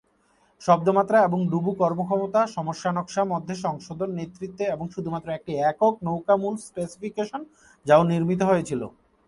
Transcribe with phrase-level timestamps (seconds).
[0.61, 6.35] শব্দ মাত্রা এবং ডুবো কর্মক্ষমতা সমস্যা নকশা মধ্যে সংশোধন নেতৃত্বে এবং শুধুমাত্র একটি একক নৌকা
[6.41, 7.41] মূল স্পেসিফিকেশন
[7.85, 8.81] যাও নির্মিত হয়েছিল।